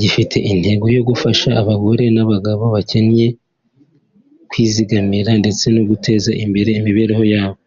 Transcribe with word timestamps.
gifite 0.00 0.36
intego 0.52 0.86
yo 0.96 1.02
gufasha 1.08 1.48
abagore 1.60 2.04
n’abagabo 2.14 2.62
bakennye 2.74 3.26
kwizigamira 4.50 5.30
ndetse 5.40 5.64
no 5.74 5.82
guteza 5.90 6.30
imbere 6.44 6.70
imibereho 6.80 7.24
yabo 7.34 7.58